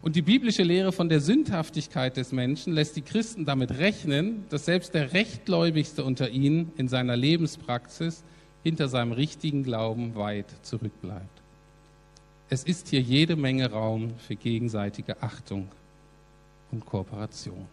[0.00, 4.64] Und die biblische Lehre von der Sündhaftigkeit des Menschen lässt die Christen damit rechnen, dass
[4.64, 8.22] selbst der Rechtgläubigste unter ihnen in seiner Lebenspraxis
[8.62, 11.42] hinter seinem richtigen Glauben weit zurückbleibt.
[12.48, 15.68] Es ist hier jede Menge Raum für gegenseitige Achtung
[16.70, 17.66] und Kooperation.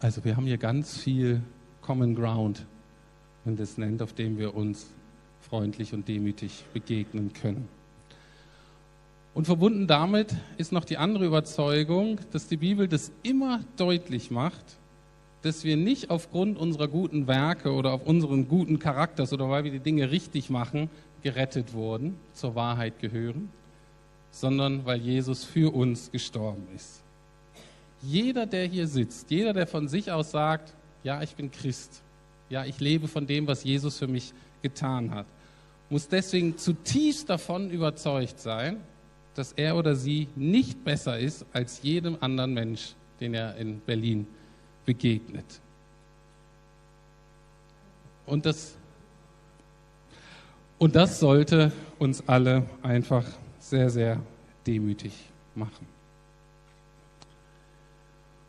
[0.00, 1.42] Also wir haben hier ganz viel
[1.80, 2.66] Common Ground,
[3.44, 4.86] wenn das nennt, auf dem wir uns
[5.48, 7.68] freundlich und demütig begegnen können.
[9.34, 14.64] Und verbunden damit ist noch die andere Überzeugung, dass die Bibel das immer deutlich macht,
[15.42, 19.70] dass wir nicht aufgrund unserer guten Werke oder auf unseren guten Charakters oder weil wir
[19.70, 20.90] die Dinge richtig machen,
[21.22, 23.50] gerettet wurden, zur Wahrheit gehören,
[24.30, 27.02] sondern weil Jesus für uns gestorben ist.
[28.02, 32.02] Jeder, der hier sitzt, jeder, der von sich aus sagt, ja, ich bin Christ,
[32.48, 34.32] ja, ich lebe von dem, was Jesus für mich
[34.62, 35.26] getan hat,
[35.90, 38.80] muss deswegen zutiefst davon überzeugt sein,
[39.34, 44.26] dass er oder sie nicht besser ist als jedem anderen Mensch, den er in Berlin
[44.84, 45.60] begegnet.
[48.26, 48.74] Und das,
[50.76, 53.24] und das sollte uns alle einfach
[53.58, 54.20] sehr, sehr
[54.66, 55.12] demütig
[55.54, 55.86] machen.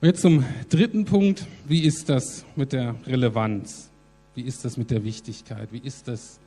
[0.02, 1.45] Und jetzt zum dritten Punkt.
[1.65, 3.89] Wie ist das mit der Relevanz?
[4.34, 5.69] Wie ist das mit der Wichtigkeit?
[5.71, 6.38] Wie ist das?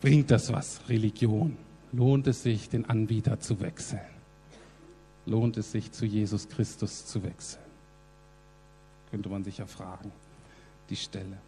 [0.00, 0.80] Bringt das was?
[0.88, 1.56] Religion?
[1.92, 4.00] Lohnt es sich, den Anbieter zu wechseln?
[5.26, 7.70] Lohnt es sich, zu Jesus Christus zu wechseln?
[9.10, 10.12] könnte man sich ja fragen,
[10.88, 11.38] die Stelle.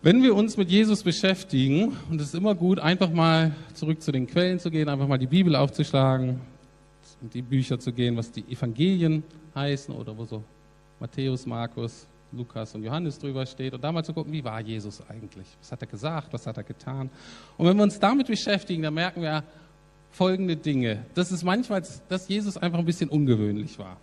[0.00, 4.12] Wenn wir uns mit Jesus beschäftigen, und es ist immer gut, einfach mal zurück zu
[4.12, 6.40] den Quellen zu gehen, einfach mal die Bibel aufzuschlagen,
[7.20, 9.24] in die Bücher zu gehen, was die Evangelien
[9.56, 10.44] heißen oder wo so
[11.00, 15.02] Matthäus, Markus, Lukas und Johannes drüber steht und da mal zu gucken, wie war Jesus
[15.08, 15.46] eigentlich?
[15.60, 16.32] Was hat er gesagt?
[16.32, 17.10] Was hat er getan?
[17.56, 19.44] Und wenn wir uns damit beschäftigen, dann merken wir
[20.10, 21.04] folgende Dinge.
[21.14, 23.96] Das ist manchmal, dass Jesus einfach ein bisschen ungewöhnlich war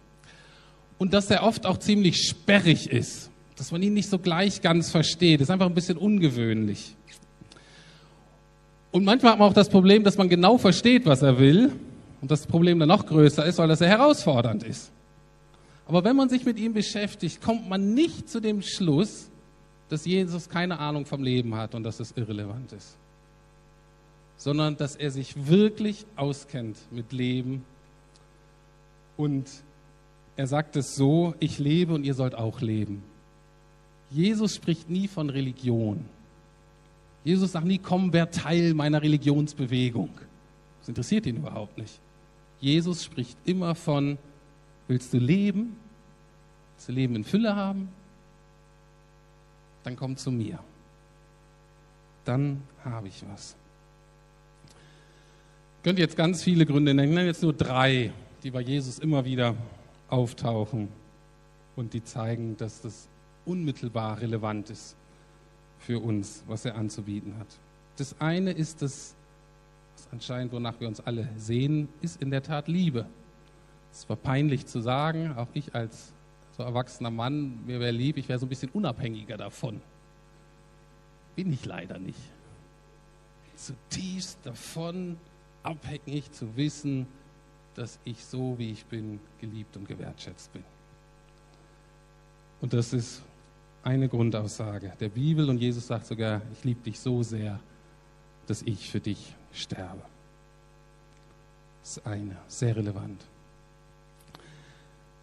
[0.98, 4.90] und dass er oft auch ziemlich sperrig ist, dass man ihn nicht so gleich ganz
[4.90, 5.42] versteht.
[5.42, 6.96] Ist einfach ein bisschen ungewöhnlich.
[8.92, 11.74] Und manchmal hat man auch das Problem, dass man genau versteht, was er will
[12.22, 14.92] und das Problem dann noch größer ist, weil das sehr herausfordernd ist.
[15.88, 19.30] Aber wenn man sich mit ihm beschäftigt, kommt man nicht zu dem Schluss,
[19.90, 22.98] dass Jesus keine Ahnung vom Leben hat und dass es irrelevant ist,
[24.38, 27.64] sondern dass er sich wirklich auskennt mit Leben
[29.16, 29.48] und
[30.36, 33.04] er sagt es so, ich lebe und ihr sollt auch leben.
[34.10, 36.06] Jesus spricht nie von Religion.
[37.24, 40.10] Jesus sagt nie, komm, wer Teil meiner Religionsbewegung.
[40.80, 42.00] Das interessiert ihn überhaupt nicht.
[42.60, 44.18] Jesus spricht immer von,
[44.88, 45.78] willst du leben?
[46.76, 47.90] Willst du Leben in Fülle haben?
[49.84, 50.60] Dann komm zu mir.
[52.26, 53.56] Dann habe ich was.
[55.78, 58.12] Ich könnte jetzt ganz viele Gründe nennen, ich nenne jetzt nur drei,
[58.44, 59.56] die bei Jesus immer wieder
[60.10, 60.90] auftauchen
[61.76, 63.08] und die zeigen, dass das
[63.46, 64.96] unmittelbar relevant ist
[65.80, 67.48] für uns, was er anzubieten hat.
[67.98, 69.16] Das eine ist das,
[69.96, 73.06] das anscheinend, wonach wir uns alle sehen, ist in der Tat Liebe.
[73.96, 76.12] Es war peinlich zu sagen, auch ich als
[76.58, 79.82] so erwachsener Mann, mir wäre lieb, ich wäre so ein bisschen unabhängiger davon.
[81.38, 82.20] Bin ich leider nicht.
[83.56, 85.16] Zutiefst davon
[85.64, 87.08] abhängig zu wissen,
[87.76, 90.64] dass ich so, wie ich bin, geliebt und gewertschätzt bin.
[92.60, 93.22] Und das ist
[93.82, 97.62] eine Grundaussage der Bibel und Jesus sagt sogar, ich liebe dich so sehr,
[98.48, 100.02] dass ich für dich sterbe.
[101.82, 103.22] Das ist eine, sehr relevant.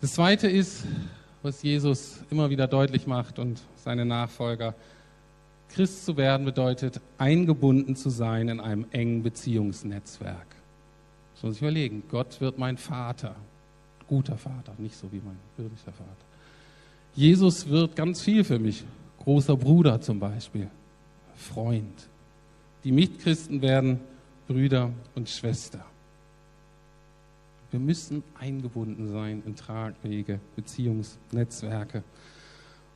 [0.03, 0.85] Das zweite ist,
[1.45, 4.75] was Jesus immer wieder deutlich macht und seine Nachfolger,
[5.69, 10.57] Christ zu werden bedeutet, eingebunden zu sein in einem engen Beziehungsnetzwerk.
[11.35, 12.03] Das muss ich überlegen.
[12.11, 13.37] Gott wird mein Vater.
[14.09, 16.11] Guter Vater, nicht so wie mein irdischer Vater.
[17.15, 18.83] Jesus wird ganz viel für mich.
[19.23, 20.69] Großer Bruder zum Beispiel.
[21.37, 22.09] Freund.
[22.83, 24.01] Die Mitchristen werden
[24.49, 25.85] Brüder und Schwester.
[27.73, 32.05] Wir müssen eingebunden sein in tragfähige Beziehungsnetzwerke.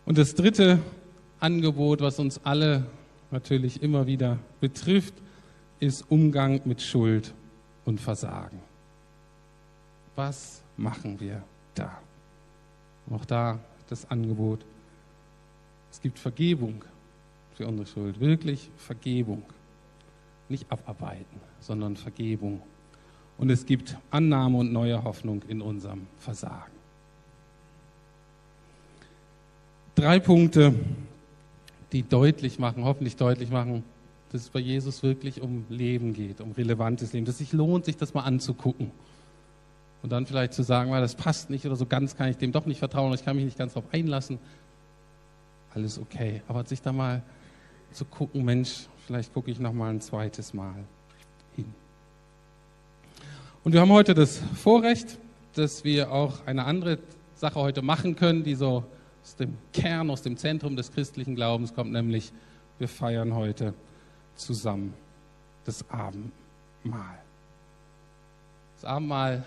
[0.05, 0.79] Und das dritte
[1.41, 2.87] Angebot, was uns alle
[3.31, 5.15] natürlich immer wieder betrifft,
[5.81, 7.33] ist Umgang mit Schuld
[7.87, 8.61] und Versagen.
[10.15, 11.43] Was machen wir
[11.75, 11.99] da?
[13.11, 13.59] Auch da
[13.89, 14.65] das Angebot.
[15.91, 16.85] Es gibt Vergebung
[17.55, 19.43] für unsere Schuld, wirklich Vergebung.
[20.49, 22.63] nicht abarbeiten, sondern Vergebung.
[23.39, 26.73] Und es gibt Annahme und neue Hoffnung in unserem Versagen.
[29.95, 30.75] Drei Punkte,
[31.93, 33.83] die deutlich machen, hoffentlich deutlich machen,
[34.33, 37.85] dass es bei Jesus wirklich um Leben geht, um relevantes Leben, dass es sich lohnt,
[37.85, 38.91] sich das mal anzugucken.
[40.03, 42.53] Und dann vielleicht zu sagen, weil das passt nicht oder so ganz kann ich dem
[42.53, 44.39] doch nicht vertrauen, ich kann mich nicht ganz darauf einlassen.
[45.75, 46.43] Alles okay.
[46.49, 47.23] Aber sich da mal
[47.93, 50.85] zu gucken, Mensch, vielleicht gucke ich noch mal ein zweites Mal.
[53.67, 55.19] Und wir haben heute das Vorrecht,
[55.55, 57.01] dass wir auch eine andere
[57.35, 58.85] Sache heute machen können, die so
[59.25, 62.33] aus dem Kern, aus dem Zentrum des christlichen Glaubens kommt, nämlich
[62.79, 63.75] wir feiern heute
[64.37, 64.95] zusammen
[65.65, 67.19] das Abendmahl.
[68.77, 69.45] Das Abendmahl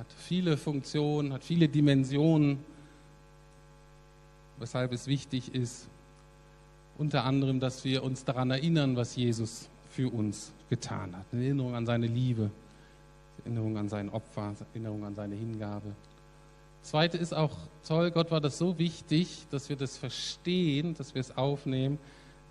[0.00, 2.58] hat viele Funktionen, hat viele Dimensionen,
[4.58, 5.86] weshalb es wichtig ist,
[6.98, 11.26] unter anderem, dass wir uns daran erinnern, was Jesus für uns getan hat.
[11.30, 12.50] Eine Erinnerung an seine Liebe,
[13.44, 15.94] Erinnerung an sein Opfer, Erinnerung an seine Hingabe.
[16.82, 21.20] Zweite ist auch toll, Gott war das so wichtig, dass wir das verstehen, dass wir
[21.20, 21.98] es aufnehmen,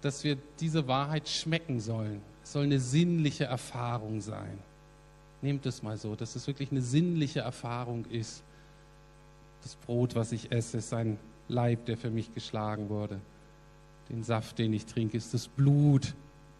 [0.01, 2.21] dass wir diese Wahrheit schmecken sollen.
[2.43, 4.59] Es soll eine sinnliche Erfahrung sein.
[5.41, 8.43] Nehmt es mal so, dass es wirklich eine sinnliche Erfahrung ist.
[9.63, 13.19] Das Brot, was ich esse, ist ein Leib, der für mich geschlagen wurde.
[14.09, 16.13] Den Saft, den ich trinke, ist das Blut,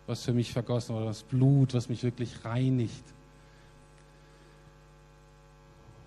[0.07, 3.03] was für mich vergossen wurde, das Blut, was mich wirklich reinigt.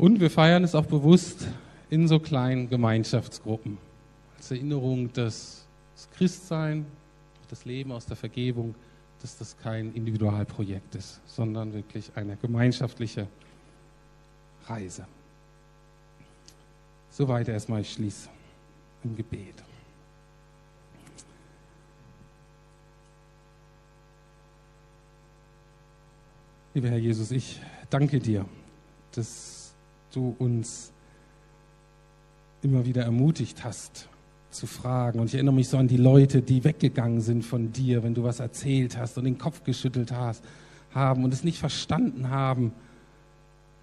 [0.02, 1.46] Und wir feiern es auch bewusst
[1.88, 3.78] in so kleinen Gemeinschaftsgruppen.
[4.36, 6.86] Als Erinnerung, dass das Christsein,
[7.48, 8.74] das Leben aus der Vergebung,
[9.20, 13.28] dass das kein Individualprojekt ist, sondern wirklich eine gemeinschaftliche
[14.66, 15.06] Reise.
[17.12, 18.28] Soweit erstmal, ich schließe
[19.04, 19.54] im Gebet.
[26.74, 28.44] Lieber Herr Jesus, ich danke dir,
[29.12, 29.61] dass
[30.12, 30.92] du uns
[32.62, 34.08] immer wieder ermutigt hast,
[34.50, 35.18] zu fragen.
[35.18, 38.22] Und ich erinnere mich so an die Leute, die weggegangen sind von dir, wenn du
[38.22, 40.44] was erzählt hast und den Kopf geschüttelt hast,
[40.94, 42.72] haben und es nicht verstanden haben.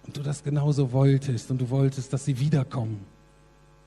[0.06, 3.00] Und du das genauso wolltest und du wolltest, dass sie wiederkommen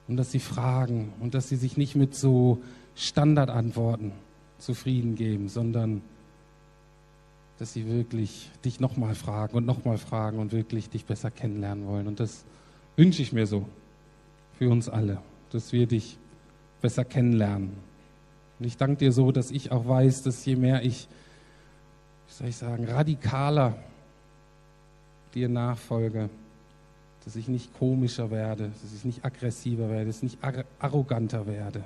[0.07, 2.61] und dass sie fragen und dass sie sich nicht mit so
[2.95, 4.11] Standardantworten
[4.59, 6.01] zufrieden geben, sondern
[7.59, 12.07] dass sie wirklich dich nochmal fragen und nochmal fragen und wirklich dich besser kennenlernen wollen.
[12.07, 12.43] Und das
[12.95, 13.67] wünsche ich mir so
[14.57, 15.19] für uns alle,
[15.51, 16.17] dass wir dich
[16.81, 17.71] besser kennenlernen.
[18.59, 21.07] Und ich danke dir so, dass ich auch weiß, dass je mehr ich,
[22.27, 23.77] wie soll ich sagen, radikaler
[25.33, 26.29] dir nachfolge,
[27.25, 30.39] dass ich nicht komischer werde, dass ich nicht aggressiver werde, dass ich nicht
[30.79, 31.83] arroganter werde,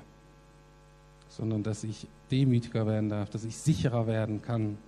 [1.28, 4.78] sondern dass ich demütiger werden darf, dass ich sicherer werden kann,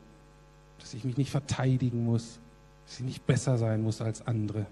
[0.81, 2.39] dass ich mich nicht verteidigen muss,
[2.87, 4.67] dass ich nicht besser sein muss als andere,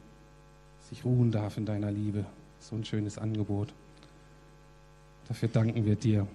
[0.80, 2.24] dass ich ruhen darf in deiner Liebe.
[2.60, 3.72] So ein schönes Angebot.
[5.28, 6.26] Dafür danken wir dir.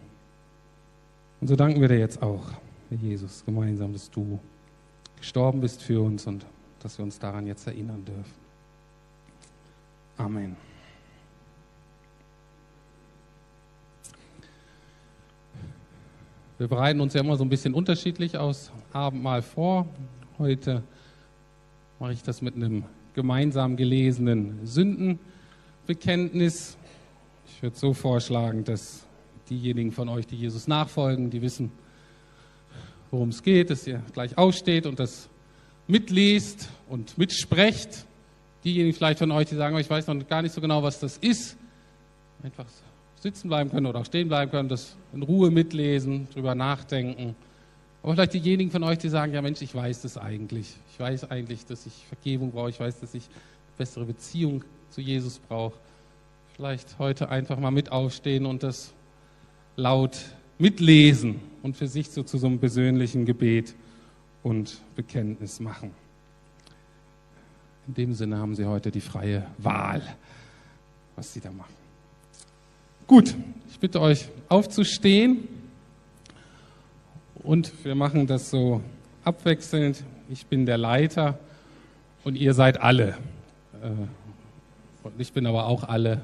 [1.42, 2.46] Und so danken wir dir jetzt auch,
[2.90, 4.40] Jesus, gemeinsam, dass du
[5.18, 6.46] gestorben bist für uns und
[6.80, 8.44] dass wir uns daran jetzt erinnern dürfen.
[10.18, 10.56] Amen.
[16.60, 19.88] Wir bereiten uns ja immer so ein bisschen unterschiedlich aus Abendmahl vor.
[20.38, 20.84] Heute
[22.00, 22.84] mache ich das mit einem
[23.16, 26.78] gemeinsam gelesenen Sündenbekenntnis.
[27.48, 29.08] Ich würde so vorschlagen, dass
[29.50, 31.72] diejenigen von euch, die Jesus nachfolgen, die wissen,
[33.10, 35.30] worum es geht, dass ihr gleich aufsteht und das
[35.88, 38.06] mitliest und mitsprecht.
[38.64, 41.18] Diejenigen vielleicht von euch, die sagen, ich weiß noch gar nicht so genau, was das
[41.18, 41.58] ist,
[42.44, 42.68] einfach
[43.24, 47.36] sitzen bleiben können oder auch stehen bleiben können, das in Ruhe mitlesen, drüber nachdenken.
[48.04, 50.76] Aber vielleicht diejenigen von euch, die sagen, ja Mensch, ich weiß das eigentlich.
[50.92, 52.70] Ich weiß eigentlich, dass ich Vergebung brauche.
[52.70, 55.74] Ich weiß, dass ich eine bessere Beziehung zu Jesus brauche
[56.54, 58.94] vielleicht heute einfach mal mit aufstehen und das
[59.76, 60.18] laut
[60.60, 63.76] mitlesen und für sich so zu so einem persönlichen Gebet
[64.44, 65.92] und Bekenntnis machen.
[67.88, 70.02] In dem Sinne haben Sie heute die freie Wahl,
[71.16, 71.83] was Sie da machen.
[73.06, 73.36] Gut,
[73.70, 75.48] ich bitte euch aufzustehen
[77.36, 78.82] und wir machen das so
[79.26, 80.04] abwechselnd.
[80.30, 81.38] Ich bin der Leiter
[82.24, 83.18] und ihr seid alle.
[83.82, 83.90] Äh,
[85.04, 86.22] und ich bin aber auch alle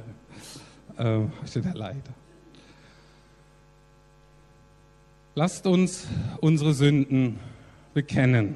[0.98, 2.14] äh, steht der Leiter.
[5.36, 6.08] Lasst uns
[6.40, 7.40] unsere Sünden
[7.94, 8.56] bekennen.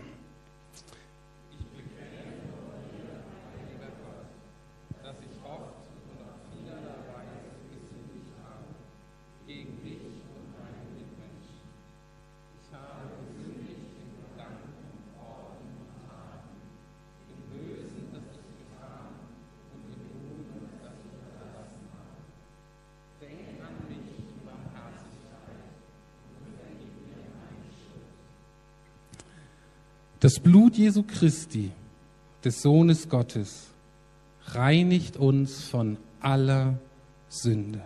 [30.33, 31.69] Das Blut Jesu Christi,
[32.43, 33.67] des Sohnes Gottes,
[34.45, 36.79] reinigt uns von aller
[37.29, 37.83] Sünde.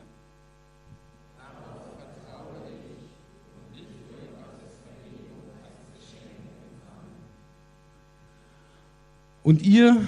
[9.44, 10.02] Und ihr,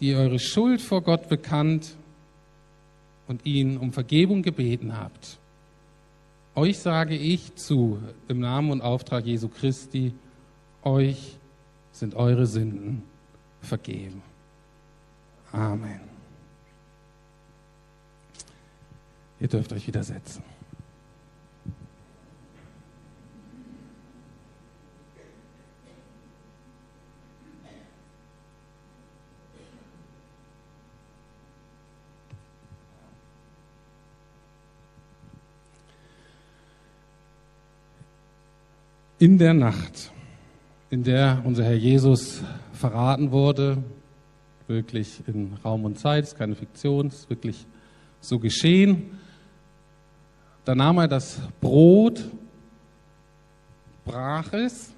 [0.00, 1.96] die eure Schuld vor Gott bekannt
[3.28, 5.38] und ihn um Vergebung gebeten habt,
[6.54, 10.14] euch sage ich zu, im Namen und Auftrag Jesu Christi,
[10.82, 11.36] euch
[11.94, 13.04] sind eure Sünden
[13.62, 14.20] vergeben.
[15.52, 16.00] Amen.
[19.40, 20.42] Ihr dürft euch wieder setzen.
[39.20, 40.12] In der Nacht,
[40.94, 42.40] in der unser Herr Jesus
[42.72, 43.82] verraten wurde,
[44.68, 47.66] wirklich in Raum und Zeit, ist keine Fiktion, ist wirklich
[48.20, 49.18] so geschehen.
[50.64, 52.24] Da nahm er das Brot,
[54.04, 54.92] brach es,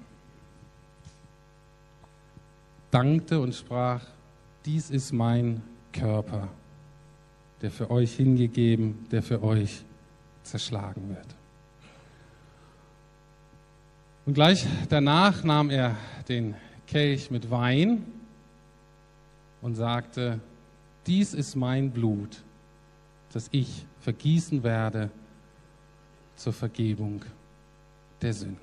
[2.91, 4.05] dankte und sprach,
[4.67, 6.47] dies ist mein Körper,
[7.63, 9.83] der für euch hingegeben, der für euch
[10.43, 11.36] zerschlagen wird.
[14.27, 15.95] Und gleich danach nahm er
[16.27, 16.55] den
[16.85, 18.05] Kelch mit Wein
[19.61, 20.41] und sagte,
[21.07, 22.43] dies ist mein Blut,
[23.31, 25.11] das ich vergießen werde
[26.35, 27.23] zur Vergebung
[28.21, 28.59] der Sünden.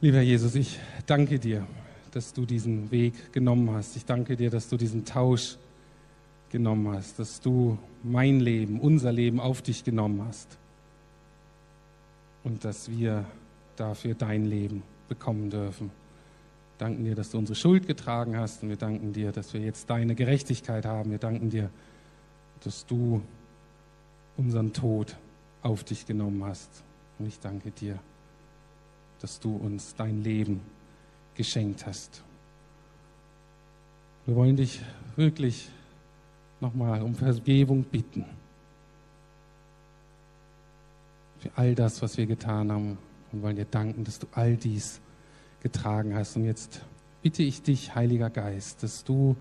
[0.00, 1.64] Lieber Jesus, ich danke dir,
[2.10, 3.94] dass du diesen Weg genommen hast.
[3.94, 5.58] Ich danke dir, dass du diesen Tausch
[6.50, 10.58] genommen hast, dass du mein Leben, unser Leben auf dich genommen hast
[12.44, 13.24] und dass wir
[13.76, 15.88] dafür dein Leben bekommen dürfen.
[15.88, 19.60] Wir danken dir, dass du unsere Schuld getragen hast und wir danken dir, dass wir
[19.60, 21.10] jetzt deine Gerechtigkeit haben.
[21.10, 21.70] Wir danken dir,
[22.64, 23.22] dass du
[24.36, 25.16] unseren Tod
[25.62, 26.82] auf dich genommen hast.
[27.18, 27.98] Und ich danke dir,
[29.20, 30.60] dass du uns dein Leben
[31.34, 32.22] geschenkt hast.
[34.26, 34.80] Wir wollen dich
[35.16, 35.70] wirklich
[36.60, 38.24] nochmal um Vergebung bitten.
[41.38, 42.98] Für all das, was wir getan haben.
[43.32, 45.00] Und wollen dir danken, dass du all dies
[45.62, 46.36] getragen hast.
[46.36, 46.80] Und jetzt
[47.22, 49.36] bitte ich dich, Heiliger Geist, dass du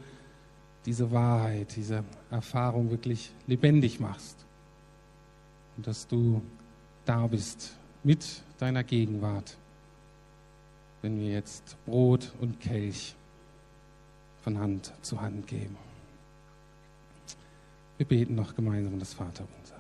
[0.86, 4.46] diese Wahrheit, diese Erfahrung wirklich lebendig machst.
[5.76, 6.42] Und dass du
[7.06, 9.58] da bist mit deiner Gegenwart,
[11.02, 13.16] wenn wir jetzt Brot und Kelch
[14.42, 15.89] von Hand zu Hand geben.
[18.00, 19.76] Wir beten noch gemeinsam das Vaterunser.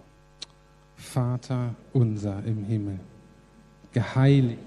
[0.97, 2.99] Vater unser im Himmel,
[3.93, 4.59] geheiligt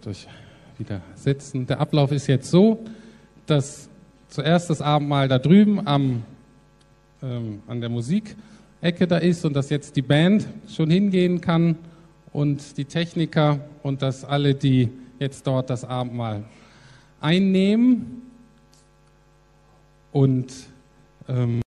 [0.00, 0.28] dürft euch
[0.78, 1.66] wieder setzen.
[1.66, 2.82] Der Ablauf ist jetzt so,
[3.46, 3.88] dass
[4.28, 6.22] zuerst das Abendmahl da drüben am,
[7.22, 11.76] ähm, an der Musikecke da ist und dass jetzt die Band schon hingehen kann
[12.32, 14.88] und die Techniker und dass alle, die
[15.18, 16.44] jetzt dort das Abendmahl
[17.20, 18.22] einnehmen
[20.12, 20.52] und
[21.28, 21.60] ähm,